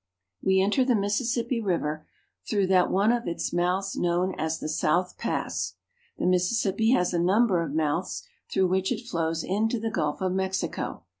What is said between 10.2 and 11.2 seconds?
Mexico.